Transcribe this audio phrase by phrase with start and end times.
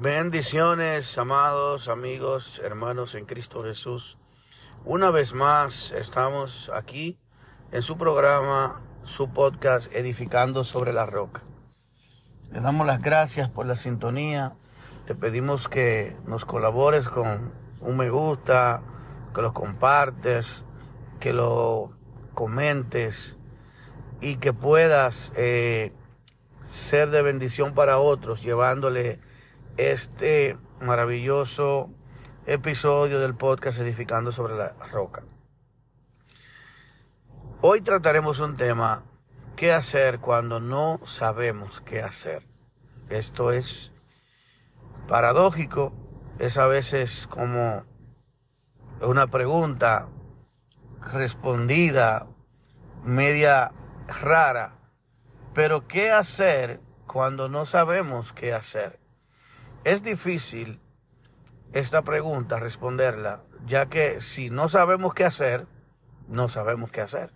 [0.00, 4.16] Bendiciones, amados amigos, hermanos en Cristo Jesús.
[4.84, 7.18] Una vez más estamos aquí
[7.72, 11.42] en su programa, su podcast, Edificando sobre la Roca.
[12.52, 14.54] Le damos las gracias por la sintonía.
[15.08, 18.84] Te pedimos que nos colabores con un me gusta,
[19.34, 20.64] que lo compartes,
[21.18, 21.90] que lo
[22.34, 23.36] comentes
[24.20, 25.92] y que puedas eh,
[26.62, 29.18] ser de bendición para otros, llevándole
[29.78, 31.88] este maravilloso
[32.46, 35.22] episodio del podcast Edificando sobre la Roca.
[37.60, 39.04] Hoy trataremos un tema,
[39.54, 42.42] ¿qué hacer cuando no sabemos qué hacer?
[43.08, 43.92] Esto es
[45.06, 45.92] paradójico,
[46.40, 47.84] es a veces como
[49.00, 50.08] una pregunta
[51.12, 52.26] respondida
[53.04, 53.70] media
[54.08, 54.76] rara,
[55.54, 58.98] pero ¿qué hacer cuando no sabemos qué hacer?
[59.84, 60.80] Es difícil
[61.72, 65.66] esta pregunta responderla, ya que si no sabemos qué hacer,
[66.28, 67.32] no sabemos qué hacer.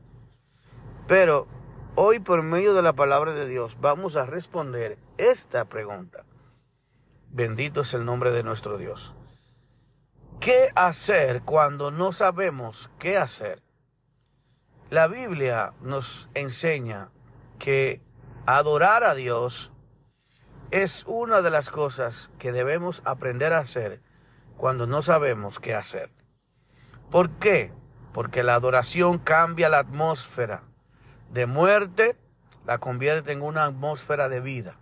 [1.06, 1.46] Pero
[1.94, 6.24] hoy por medio de la palabra de Dios vamos a responder esta pregunta.
[7.30, 9.14] Bendito es el nombre de nuestro Dios.
[10.40, 13.62] ¿Qué hacer cuando no sabemos qué hacer?
[14.90, 17.10] La Biblia nos enseña
[17.58, 18.02] que
[18.44, 19.71] adorar a Dios
[20.72, 24.00] es una de las cosas que debemos aprender a hacer
[24.56, 26.10] cuando no sabemos qué hacer.
[27.10, 27.70] ¿Por qué?
[28.14, 30.62] Porque la adoración cambia la atmósfera
[31.30, 32.16] de muerte,
[32.64, 34.78] la convierte en una atmósfera de vida.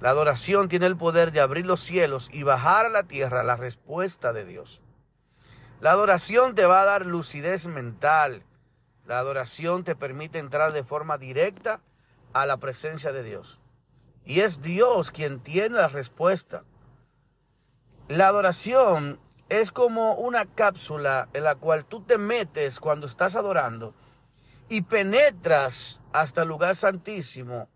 [0.00, 3.56] La adoración tiene el poder de abrir los cielos y bajar a la tierra la
[3.56, 4.82] respuesta de Dios.
[5.80, 8.44] La adoración te va a dar lucidez mental.
[9.06, 11.80] La adoración te permite entrar de forma directa
[12.34, 13.61] a la presencia de Dios.
[14.24, 16.64] Y es Dios quien tiene la respuesta.
[18.08, 23.94] La adoración es como una cápsula en la cual tú te metes cuando estás adorando
[24.68, 27.68] y penetras hasta el lugar santísimo,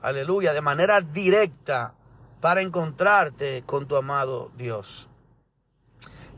[0.00, 1.94] aleluya, de manera directa
[2.40, 5.08] para encontrarte con tu amado Dios.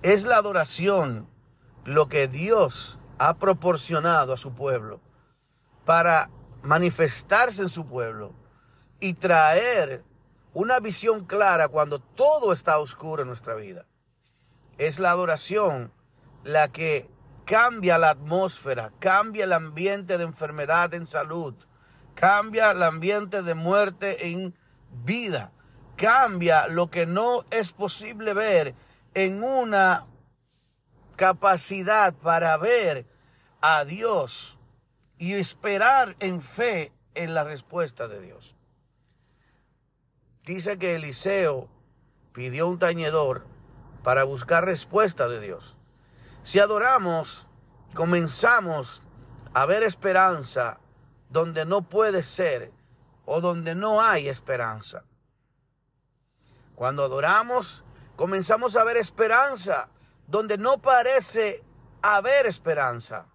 [0.03, 1.29] Es la adoración
[1.85, 5.01] lo que Dios ha proporcionado a su pueblo
[5.85, 6.31] para
[6.63, 8.33] manifestarse en su pueblo
[9.01, 10.05] y traer
[10.53, 13.87] una visión clara cuando todo está oscuro en nuestra vida.
[14.79, 15.93] Es la adoración
[16.45, 17.09] la que
[17.45, 21.55] cambia la atmósfera, cambia el ambiente de enfermedad en salud,
[22.15, 24.55] cambia el ambiente de muerte en
[25.05, 25.53] vida,
[25.97, 28.75] cambia lo que no es posible ver
[29.15, 30.07] en una
[31.17, 33.07] capacidad para ver
[33.61, 34.59] a Dios
[35.19, 38.57] y esperar en fe en la respuesta de Dios.
[40.45, 41.69] Dice que Eliseo
[42.33, 43.47] pidió un tañedor
[44.03, 45.77] para buscar respuesta de Dios.
[46.43, 47.47] Si adoramos,
[47.95, 49.03] comenzamos
[49.53, 50.79] a ver esperanza
[51.29, 52.73] donde no puede ser
[53.27, 55.05] o donde no hay esperanza.
[56.75, 57.85] Cuando adoramos,
[58.17, 59.89] comenzamos a ver esperanza
[60.27, 61.63] donde no parece
[62.01, 63.27] haber esperanza.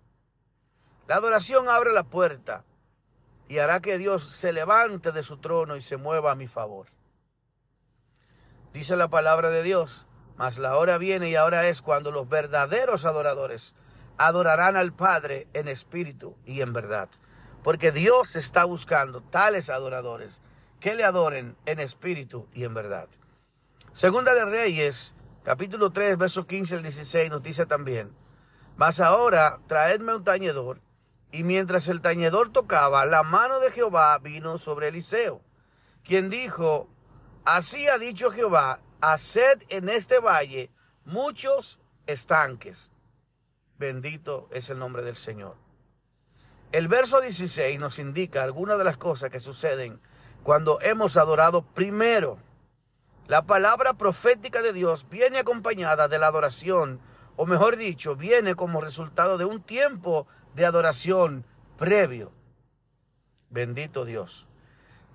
[1.07, 2.63] La adoración abre la puerta
[3.47, 6.94] y hará que Dios se levante de su trono y se mueva a mi favor.
[8.75, 10.05] Dice la palabra de Dios,
[10.35, 13.73] mas la hora viene y ahora es cuando los verdaderos adoradores
[14.17, 17.07] adorarán al Padre en espíritu y en verdad.
[17.63, 20.41] Porque Dios está buscando tales adoradores
[20.81, 23.07] que le adoren en espíritu y en verdad.
[23.93, 25.13] Segunda de Reyes,
[25.43, 28.11] capítulo 3, verso 15 al 16, nos dice también,
[28.75, 30.81] mas ahora traedme un tañedor.
[31.31, 35.39] Y mientras el tañedor tocaba, la mano de Jehová vino sobre Eliseo,
[36.03, 36.89] quien dijo,
[37.45, 40.71] Así ha dicho Jehová, haced en este valle
[41.05, 42.89] muchos estanques.
[43.77, 45.55] Bendito es el nombre del Señor.
[46.71, 50.01] El verso 16 nos indica algunas de las cosas que suceden
[50.41, 52.39] cuando hemos adorado primero.
[53.27, 56.99] La palabra profética de Dios viene acompañada de la adoración,
[57.35, 60.25] o mejor dicho, viene como resultado de un tiempo
[60.55, 61.45] de adoración
[61.77, 62.31] previo.
[63.51, 64.47] Bendito Dios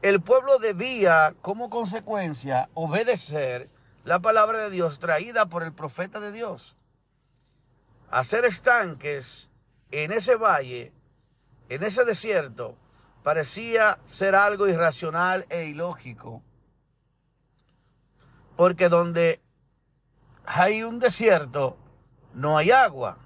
[0.03, 3.69] el pueblo debía como consecuencia obedecer
[4.05, 6.77] la palabra de Dios traída por el profeta de Dios.
[8.11, 9.51] Hacer estanques
[9.91, 10.93] en ese valle,
[11.69, 12.77] en ese desierto,
[13.23, 16.43] parecía ser algo irracional e ilógico.
[18.57, 19.41] Porque donde
[20.47, 21.77] hay un desierto,
[22.33, 23.19] no hay agua.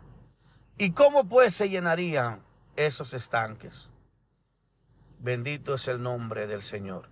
[0.76, 2.42] ¿Y cómo pues se llenarían
[2.74, 3.90] esos estanques?
[5.24, 7.08] Bendito es el nombre del Señor.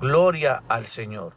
[0.00, 1.34] Gloria al Señor.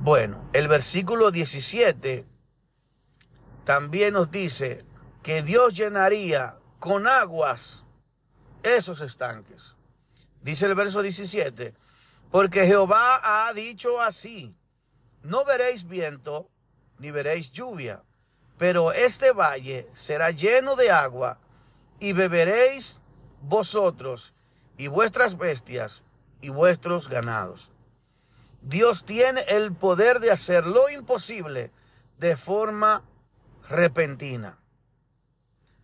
[0.00, 2.26] Bueno, el versículo 17
[3.64, 4.84] también nos dice
[5.22, 7.84] que Dios llenaría con aguas
[8.64, 9.76] esos estanques.
[10.42, 11.72] Dice el verso 17,
[12.32, 14.56] porque Jehová ha dicho así,
[15.22, 16.50] no veréis viento
[16.98, 18.02] ni veréis lluvia,
[18.58, 21.38] pero este valle será lleno de agua
[22.00, 23.00] y beberéis
[23.42, 24.34] vosotros
[24.76, 26.02] y vuestras bestias
[26.40, 27.72] y vuestros ganados.
[28.62, 31.70] Dios tiene el poder de hacer lo imposible
[32.18, 33.02] de forma
[33.68, 34.58] repentina.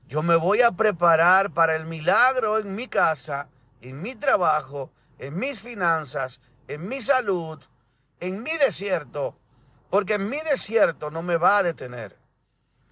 [0.09, 3.49] Yo me voy a preparar para el milagro en mi casa,
[3.81, 7.63] en mi trabajo, en mis finanzas, en mi salud,
[8.21, 9.37] en mi desierto,
[9.91, 12.17] porque en mi desierto no me va a detener.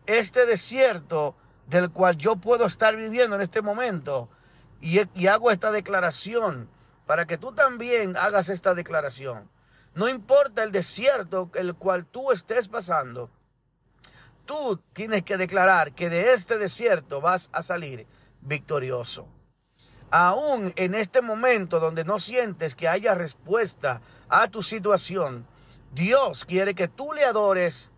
[0.07, 1.37] Este desierto
[1.67, 4.29] del cual yo puedo estar viviendo en este momento
[4.81, 6.69] y, hago esta declaración
[7.07, 9.49] para que tú también hagas esta declaración.
[9.95, 13.31] No importa el desierto el cual tú estés pasando,
[14.47, 18.07] tú tienes que declarar que de este desierto vas a salir
[18.41, 19.29] victorioso.
[20.11, 25.47] Aún en este momento donde no sientes que haya respuesta a tu situación,
[25.93, 27.91] Dios quiere que tú le adores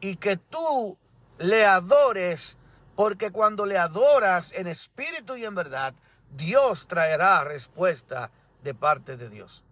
[0.00, 0.98] y que tú
[1.38, 2.56] le adores,
[2.96, 5.94] porque cuando le adoras en espíritu y en verdad,
[6.34, 8.30] Dios traerá respuesta
[8.64, 9.62] de parte de Dios.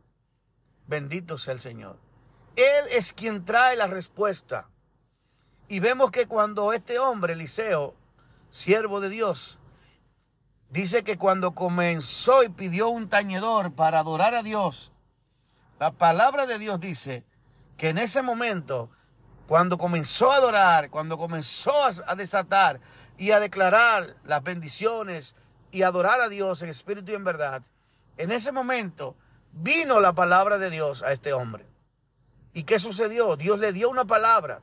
[0.86, 1.96] Bendito sea el Señor.
[2.54, 4.68] Él es quien trae la respuesta.
[5.68, 7.94] Y vemos que cuando este hombre, Eliseo,
[8.50, 9.58] siervo de Dios,
[10.68, 14.92] dice que cuando comenzó y pidió un tañedor para adorar a Dios,
[15.80, 17.24] la palabra de Dios dice
[17.78, 18.90] que en ese momento,
[19.48, 22.80] cuando comenzó a adorar, cuando comenzó a desatar
[23.19, 25.34] y a declarar las bendiciones
[25.70, 27.62] y adorar a Dios en espíritu y en verdad,
[28.16, 29.16] en ese momento
[29.52, 31.66] vino la palabra de Dios a este hombre.
[32.52, 33.37] ¿Y qué sucedió?
[33.37, 34.61] Dios le dio una palabra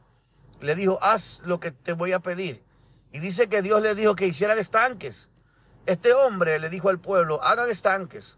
[0.62, 2.64] le dijo, haz lo que te voy a pedir.
[3.12, 5.30] Y dice que Dios le dijo que hicieran estanques.
[5.86, 8.38] Este hombre le dijo al pueblo, hagan estanques.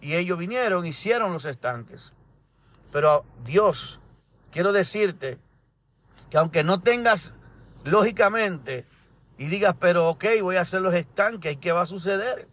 [0.00, 2.12] Y ellos vinieron, hicieron los estanques.
[2.92, 4.00] Pero Dios,
[4.52, 5.38] quiero decirte
[6.30, 7.34] que aunque no tengas
[7.84, 8.86] lógicamente
[9.38, 12.48] y digas, pero ok, voy a hacer los estanques, ¿y qué va a suceder?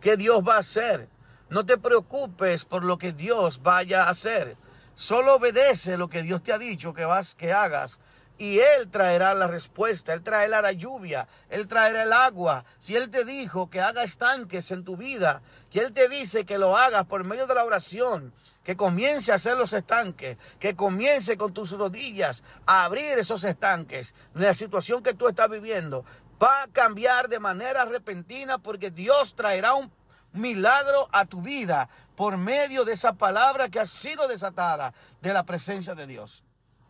[0.00, 1.08] ¿Qué Dios va a hacer?
[1.50, 4.56] No te preocupes por lo que Dios vaya a hacer.
[4.94, 7.98] Solo obedece lo que Dios te ha dicho que vas que hagas
[8.38, 12.64] y Él traerá la respuesta, Él traerá la lluvia, Él traerá el agua.
[12.80, 16.58] Si Él te dijo que haga estanques en tu vida, que Él te dice que
[16.58, 18.32] lo hagas por medio de la oración,
[18.64, 24.14] que comience a hacer los estanques, que comience con tus rodillas a abrir esos estanques,
[24.34, 26.04] la situación que tú estás viviendo
[26.42, 29.92] va a cambiar de manera repentina porque Dios traerá un
[30.32, 35.44] milagro a tu vida por medio de esa palabra que ha sido desatada de la
[35.44, 36.42] presencia de Dios.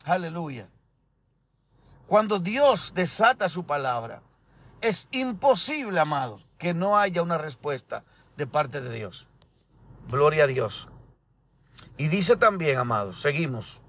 [0.04, 0.68] Aleluya.
[2.12, 4.20] Cuando Dios desata su palabra,
[4.82, 8.04] es imposible, amados, que no haya una respuesta
[8.36, 9.26] de parte de Dios.
[10.10, 10.90] Gloria a Dios.
[11.96, 13.80] Y dice también, amados, seguimos.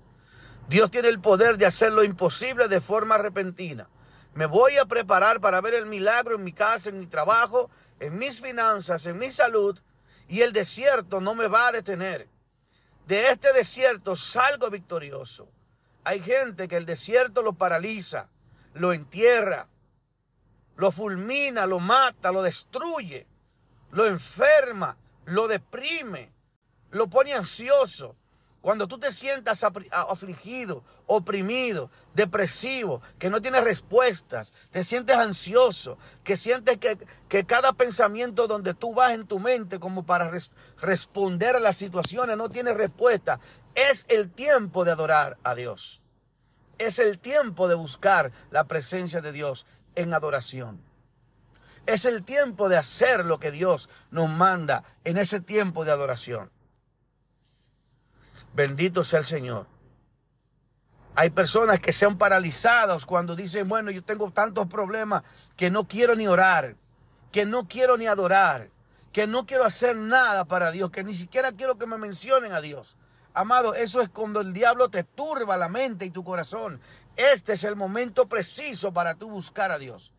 [0.70, 3.90] Dios tiene el poder de hacer lo imposible de forma repentina.
[4.36, 8.18] Me voy a preparar para ver el milagro en mi casa, en mi trabajo, en
[8.18, 9.78] mis finanzas, en mi salud,
[10.30, 12.30] y el desierto no me va a detener.
[13.06, 15.50] De este desierto salgo victorioso.
[16.03, 18.29] Hay gente que el desierto lo paraliza,
[18.74, 19.67] lo entierra,
[20.75, 23.25] lo fulmina, lo mata, lo destruye,
[23.91, 26.31] lo enferma, lo deprime,
[26.91, 28.15] lo pone ansioso.
[28.63, 36.38] Cuando tú te sientas afligido, oprimido, depresivo, que no tienes respuestas, te sientes ansioso, que
[36.38, 40.32] sientes que, que cada pensamiento donde tú vas en tu mente como para
[40.77, 43.41] responder a las situaciones no tiene respuesta,
[43.75, 46.01] es el tiempo de adorar a Dios.
[46.77, 49.65] Es el tiempo de buscar la presencia de Dios
[49.96, 50.82] en adoración.
[51.86, 56.50] Es el tiempo de hacer lo que Dios nos manda en ese tiempo de adoración.
[58.53, 59.67] Bendito sea el Señor.
[61.15, 65.24] Hay personas que se han paralizados cuando dicen, bueno, yo tengo tantos problemas
[65.55, 66.75] que no quiero ni orar,
[67.31, 68.69] que no quiero ni adorar,
[69.12, 72.62] que no quiero hacer nada para Dios, que ni siquiera quiero que me mencionen a
[72.62, 72.95] Dios.
[73.33, 76.79] Amado, eso es cuando el diablo te turba la mente y tu corazón.
[77.15, 80.12] Este es el momento preciso para tú buscar a Dios.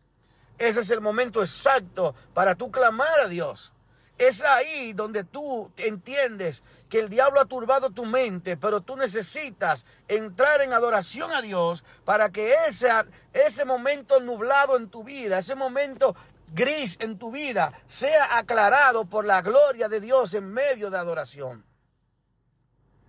[0.57, 3.73] Ese es el momento exacto para tú clamar a Dios.
[4.17, 6.63] Es ahí donde tú entiendes
[6.95, 11.83] que el diablo ha turbado tu mente, pero tú necesitas entrar en adoración a Dios
[12.05, 12.89] para que ese,
[13.33, 16.15] ese momento nublado en tu vida, ese momento
[16.53, 21.65] gris en tu vida sea aclarado por la gloria de Dios en medio de adoración.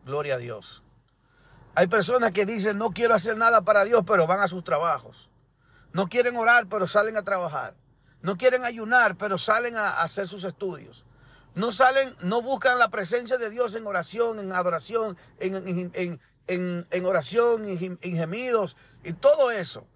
[0.04, 0.82] Gloria a Dios.
[1.76, 5.30] Hay personas que dicen no quiero hacer nada para Dios, pero van a sus trabajos.
[5.92, 7.74] No quieren orar, pero salen a trabajar.
[8.20, 11.05] No quieren ayunar, pero salen a hacer sus estudios.
[11.56, 17.64] No salen, no buscan la presencia de Dios en oración, en adoración, en, en, oración,
[17.64, 19.86] en, gemidos y todo eso.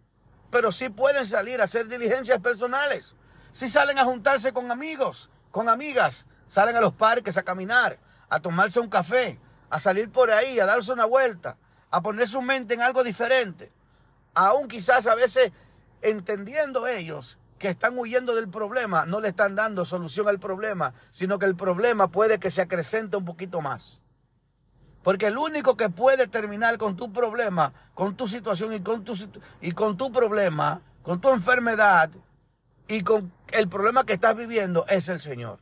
[0.51, 3.15] Pero sí pueden salir a hacer diligencias personales.
[3.53, 6.25] Sí salen a juntarse con amigos, con amigas.
[6.49, 7.99] Salen a los parques a caminar,
[8.31, 9.39] a tomarse un café,
[9.69, 11.59] a salir por ahí, a darse una vuelta,
[11.91, 13.71] a poner su mente en algo diferente.
[14.33, 15.53] Aún quizás a veces
[16.01, 21.39] entendiendo ellos que están huyendo del problema, no le están dando solución al problema, sino
[21.39, 24.01] que el problema puede que se acrecente un poquito más.
[25.03, 29.15] Porque el único que puede terminar con tu problema, con tu situación y con tu,
[29.61, 32.09] y con tu problema, con tu enfermedad
[32.89, 35.59] y con el problema que estás viviendo es el Señor.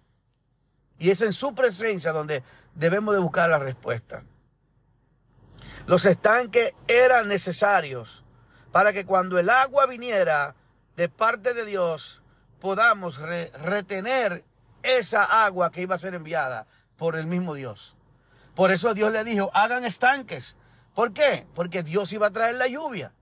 [1.01, 2.45] Y es en su presencia donde
[2.77, 4.23] debemos de buscar la respuesta.
[5.87, 8.23] Los estanques eran necesarios
[8.71, 10.55] para que cuando el agua viniera
[10.99, 12.21] de parte de Dios
[12.61, 14.45] podamos retener
[14.83, 17.95] esa agua que iba a ser enviada por el mismo Dios.
[18.57, 20.57] Por eso Dios le dijo, hagan estanques.
[20.97, 21.47] ¿Por qué?
[21.55, 23.13] Porque Dios iba a traer la lluvia.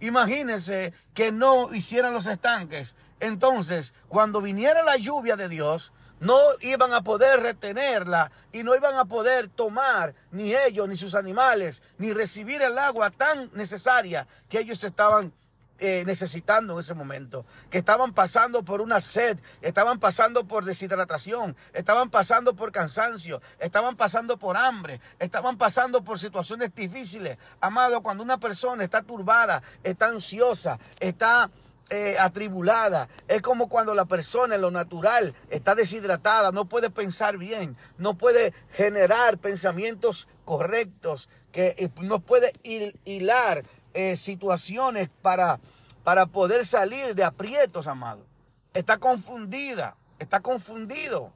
[0.00, 2.94] Imagínense que no hicieran los estanques.
[3.20, 8.96] Entonces, cuando viniera la lluvia de Dios, no iban a poder retenerla y no iban
[8.96, 14.60] a poder tomar ni ellos ni sus animales ni recibir el agua tan necesaria que
[14.60, 15.34] ellos estaban
[15.78, 21.56] eh, necesitando en ese momento, que estaban pasando por una sed, estaban pasando por deshidratación,
[21.72, 27.38] estaban pasando por cansancio, estaban pasando por hambre, estaban pasando por situaciones difíciles.
[27.60, 31.50] Amado, cuando una persona está turbada, está ansiosa, está
[31.88, 33.08] eh, atribulada.
[33.28, 38.14] Es como cuando la persona en lo natural está deshidratada, no puede pensar bien, no
[38.14, 43.64] puede generar pensamientos correctos, que eh, no puede hilar
[43.96, 45.58] eh, situaciones para,
[46.04, 48.26] para poder salir de aprietos, amado.
[48.74, 51.32] Está confundida, está confundido.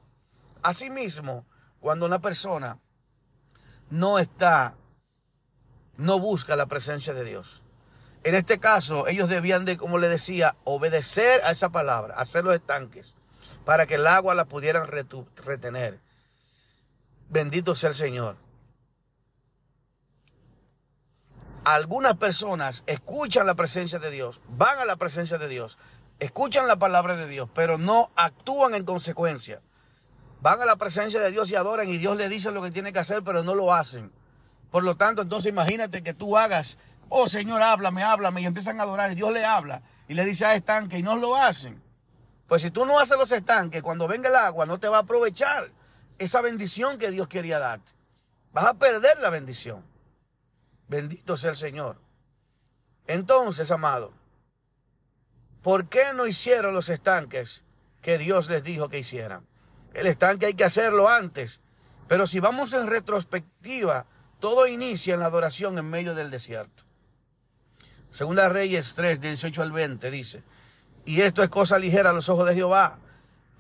[0.63, 1.47] Asimismo,
[1.81, 2.79] cuando una persona
[3.89, 4.75] no está,
[5.97, 7.63] no busca la presencia de Dios.
[8.23, 12.55] En este caso, ellos debían de, como le decía, obedecer a esa palabra, hacer los
[12.55, 13.15] estanques,
[13.65, 15.99] para que el agua la pudieran retener.
[17.31, 18.37] Bendito sea el Señor.
[21.65, 25.79] Algunas personas escuchan la presencia de Dios, van a la presencia de Dios,
[26.19, 29.61] escuchan la palabra de Dios, pero no actúan en consecuencia.
[30.41, 32.93] Van a la presencia de Dios y adoran y Dios le dice lo que tiene
[32.93, 34.11] que hacer, pero no lo hacen.
[34.71, 38.85] Por lo tanto, entonces imagínate que tú hagas, oh Señor, háblame, háblame, y empiezan a
[38.85, 41.83] adorar y Dios le habla y le dice a estanque y no lo hacen.
[42.49, 45.01] Pues si tú no haces los estanques, cuando venga el agua no te va a
[45.01, 45.71] aprovechar
[46.19, 47.93] esa bendición que Dios quería darte.
[48.53, 49.90] Vas a perder la bendición.
[50.91, 51.99] Bendito sea el Señor.
[53.07, 54.13] Entonces, amado,
[55.63, 57.63] ¿por qué no hicieron los estanques
[58.03, 59.47] que Dios les dijo que hicieran?
[59.95, 61.61] El estanque hay que hacerlo antes.
[62.09, 64.07] Pero si vamos en retrospectiva,
[64.41, 66.83] todo inicia en la adoración en medio del desierto.
[68.11, 70.43] Segunda Reyes 3, 18 al 20 dice,
[71.05, 72.99] y esto es cosa ligera a los ojos de Jehová.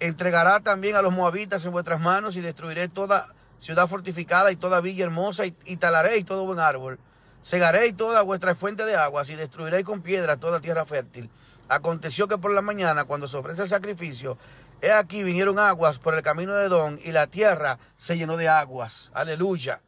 [0.00, 4.80] Entregará también a los moabitas en vuestras manos y destruiré toda ciudad fortificada y toda
[4.80, 6.98] villa hermosa y, y talaré y todo buen árbol
[7.42, 11.30] Segaréis toda vuestra fuente de aguas y destruiréis con piedra toda tierra fértil.
[11.68, 14.36] Aconteció que por la mañana, cuando se ofrece el sacrificio,
[14.80, 18.48] he aquí vinieron aguas por el camino de Don y la tierra se llenó de
[18.48, 19.10] aguas.
[19.14, 19.80] Aleluya.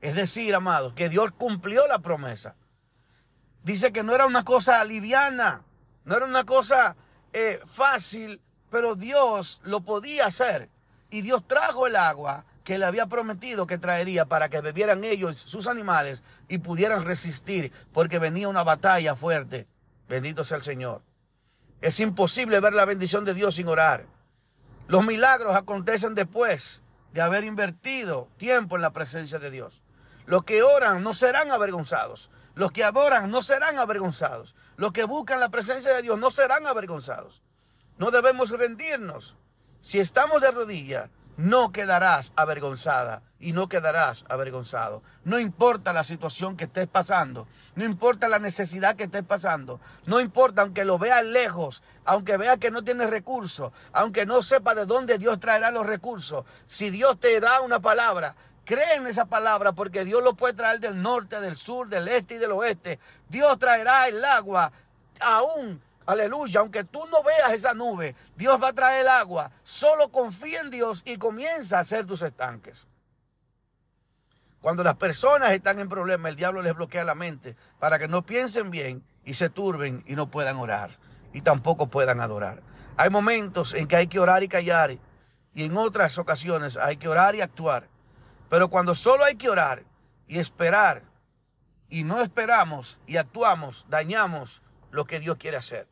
[0.00, 2.54] Es decir, amados, que Dios cumplió la promesa.
[3.64, 5.62] Dice que no era una cosa liviana,
[6.04, 6.94] no era una cosa
[7.32, 10.68] eh, fácil, pero Dios lo podía hacer.
[11.10, 15.38] Y Dios trajo el agua que le había prometido que traería para que bebieran ellos,
[15.38, 19.66] sus animales, y pudieran resistir, porque venía una batalla fuerte.
[20.06, 21.00] Bendito sea el Señor.
[21.80, 24.04] Es imposible ver la bendición de Dios sin orar.
[24.86, 26.82] Los milagros acontecen después
[27.14, 29.80] de haber invertido tiempo en la presencia de Dios.
[30.26, 32.28] Los que oran no serán avergonzados.
[32.54, 34.54] Los que adoran no serán avergonzados.
[34.76, 37.40] Los que buscan la presencia de Dios no serán avergonzados.
[37.96, 39.36] No debemos rendirnos.
[39.80, 41.08] Si estamos de rodillas,
[41.38, 45.04] no quedarás avergonzada y no quedarás avergonzado.
[45.24, 50.18] No importa la situación que estés pasando, no importa la necesidad que estés pasando, no
[50.18, 54.84] importa aunque lo veas lejos, aunque veas que no tienes recursos, aunque no sepa de
[54.84, 56.44] dónde Dios traerá los recursos.
[56.66, 60.80] Si Dios te da una palabra, cree en esa palabra porque Dios lo puede traer
[60.80, 62.98] del norte, del sur, del este y del oeste.
[63.28, 64.72] Dios traerá el agua
[65.20, 69.50] aún Aleluya, aunque tú no veas esa nube, Dios va a traer el agua.
[69.62, 72.86] Solo confía en Dios y comienza a hacer tus estanques.
[74.62, 78.22] Cuando las personas están en problemas, el diablo les bloquea la mente para que no
[78.22, 80.96] piensen bien y se turben y no puedan orar
[81.34, 82.62] y tampoco puedan adorar.
[82.96, 84.96] Hay momentos en que hay que orar y callar
[85.52, 87.86] y en otras ocasiones hay que orar y actuar.
[88.48, 89.82] Pero cuando solo hay que orar
[90.26, 91.02] y esperar
[91.90, 95.86] y no esperamos y actuamos, dañamos lo que Dios quiere hacer.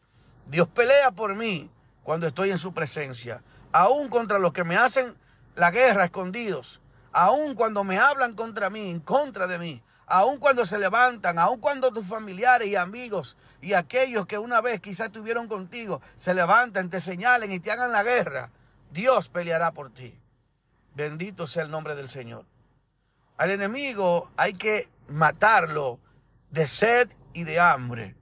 [0.46, 1.70] Dios pelea por mí
[2.02, 5.16] cuando estoy en su presencia, aún contra los que me hacen
[5.56, 6.80] la guerra escondidos,
[7.12, 11.60] aún cuando me hablan contra mí, en contra de mí, aún cuando se levantan, aún
[11.60, 16.90] cuando tus familiares y amigos y aquellos que una vez quizás estuvieron contigo se levantan,
[16.90, 18.50] te señalen y te hagan la guerra,
[18.92, 20.16] Dios peleará por ti.
[20.94, 22.44] Bendito sea el nombre del Señor.
[23.36, 25.98] Al enemigo hay que matarlo
[26.50, 28.14] de sed y de hambre.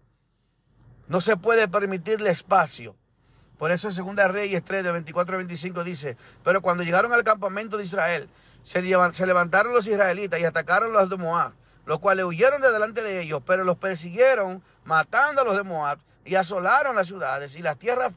[1.09, 2.95] No se puede permitirle espacio.
[3.59, 7.25] Por eso en Segunda Reyes 3, de 24 a 25 dice, pero cuando llegaron al
[7.25, 8.29] campamento de Israel,
[8.65, 11.53] se, levantaron los israelitas y atacaron los de Moab,
[11.87, 15.99] los cuales huyeron de delante de ellos, pero los persiguieron, matando a los de Moab,
[16.25, 18.13] y asolaron las ciudades, y las tierras,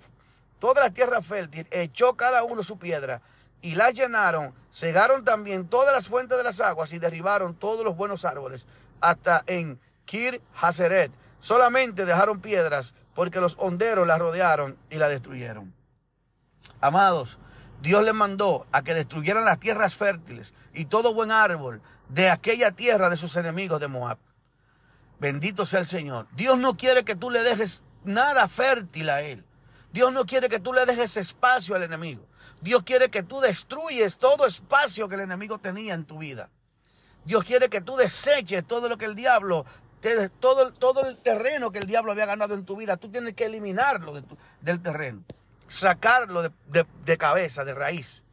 [0.59, 3.21] toda la tierra fértil, echó cada uno su piedra,
[3.61, 7.97] y la llenaron, cegaron también todas las fuentes de las aguas, y derribaron todos los
[7.97, 8.65] buenos árboles,
[9.01, 15.73] hasta en Kir Haseret, Solamente dejaron piedras porque los honderos la rodearon y la destruyeron.
[16.81, 17.37] Amados,
[17.81, 22.71] Dios les mandó a que destruyeran las tierras fértiles y todo buen árbol de aquella
[22.71, 24.17] tierra de sus enemigos de Moab.
[25.19, 26.27] Bendito sea el Señor.
[26.33, 29.43] Dios no quiere que tú le dejes nada fértil a Él.
[29.91, 32.25] Dios no quiere que tú le dejes espacio al enemigo.
[32.61, 36.49] Dios quiere que tú destruyes todo espacio que el enemigo tenía en tu vida.
[37.25, 39.65] Dios quiere que tú deseches todo lo que el diablo
[40.39, 43.45] todo, todo el terreno que el diablo había ganado en tu vida, tú tienes que
[43.45, 44.21] eliminarlo
[44.61, 45.23] del terreno,
[45.67, 48.23] sacarlo de, cabeza, de raíz.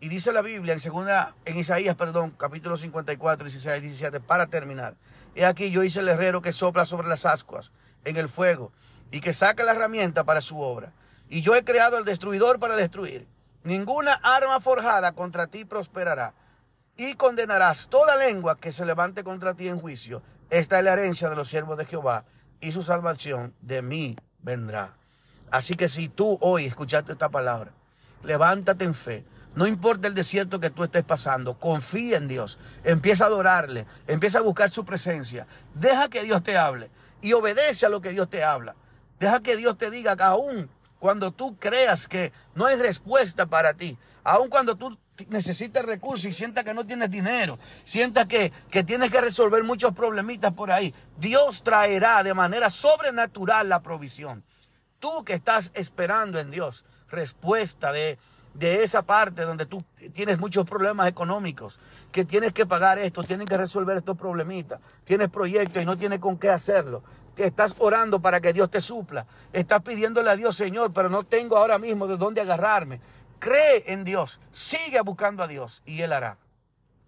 [0.00, 4.94] Y dice la Biblia en segunda, en Isaías, perdón, capítulo 54, 16, 17, para terminar.
[5.34, 7.70] He aquí yo hice el herrero que sopla sobre las ascuas,
[8.04, 8.72] en el fuego,
[9.10, 10.92] y que saca la herramienta para su obra.
[11.28, 13.26] Y yo he creado el destruidor para destruir.
[13.64, 16.34] Ninguna arma forjada contra ti prosperará.
[16.96, 21.28] Y condenarás toda lengua que se levante contra ti en juicio esta es la herencia
[21.28, 22.24] de los siervos de Jehová
[22.60, 24.94] y su salvación de mí vendrá.
[25.50, 27.72] Así que si tú hoy escuchaste esta palabra,
[28.22, 29.24] levántate en fe.
[29.54, 32.58] No importa el desierto que tú estés pasando, confía en Dios.
[32.84, 35.46] Empieza a adorarle, empieza a buscar su presencia.
[35.74, 36.90] Deja que Dios te hable
[37.22, 38.74] y obedece a lo que Dios te habla.
[39.18, 43.74] Deja que Dios te diga que aún cuando tú creas que no hay respuesta para
[43.74, 44.96] ti, aun cuando tú
[45.28, 49.92] necesitas recursos y sientas que no tienes dinero, sientas que, que tienes que resolver muchos
[49.94, 54.42] problemitas por ahí, Dios traerá de manera sobrenatural la provisión.
[54.98, 58.18] Tú que estás esperando en Dios respuesta de,
[58.54, 61.78] de esa parte donde tú tienes muchos problemas económicos,
[62.10, 66.18] que tienes que pagar esto, tienes que resolver estos problemitas, tienes proyectos y no tienes
[66.18, 67.02] con qué hacerlo
[67.36, 69.26] estás orando para que Dios te supla.
[69.52, 73.00] Estás pidiéndole a Dios, Señor, pero no tengo ahora mismo de dónde agarrarme.
[73.38, 76.38] Cree en Dios, sigue buscando a Dios y Él hará.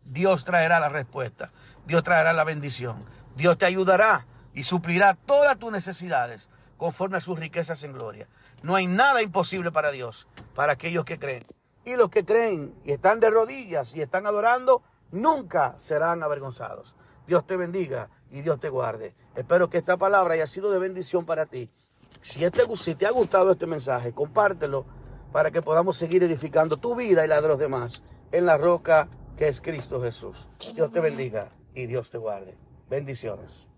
[0.05, 1.53] Dios traerá la respuesta,
[1.87, 3.05] Dios traerá la bendición,
[3.37, 8.27] Dios te ayudará y suplirá todas tus necesidades conforme a sus riquezas en gloria.
[8.63, 11.45] No hay nada imposible para Dios, para aquellos que creen.
[11.85, 16.95] Y los que creen y están de rodillas y están adorando, nunca serán avergonzados.
[17.27, 19.15] Dios te bendiga y Dios te guarde.
[19.35, 21.71] Espero que esta palabra haya sido de bendición para ti.
[22.21, 24.85] Si, este, si te ha gustado este mensaje, compártelo
[25.33, 29.09] para que podamos seguir edificando tu vida y la de los demás en la roca
[29.37, 30.49] que es Cristo Jesús.
[30.75, 32.57] Dios te bendiga y Dios te guarde.
[32.91, 33.69] Bendiciones.